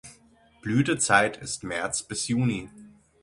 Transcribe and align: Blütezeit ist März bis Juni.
Blütezeit 0.61 1.37
ist 1.37 1.63
März 1.63 2.01
bis 2.01 2.27
Juni. 2.27 2.71